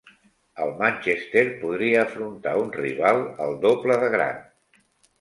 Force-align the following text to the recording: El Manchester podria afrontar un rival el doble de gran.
El 0.63 0.71
Manchester 0.79 1.43
podria 1.61 2.01
afrontar 2.05 2.57
un 2.65 2.75
rival 2.81 3.25
el 3.49 3.57
doble 3.71 4.03
de 4.07 4.15
gran. 4.19 4.47